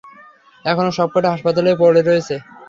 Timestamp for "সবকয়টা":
0.97-1.29